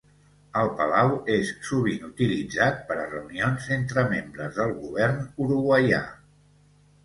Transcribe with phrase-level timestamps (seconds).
[0.61, 6.05] El palau és sovint utilitzat per a reunions entre membres del govern uruguaià.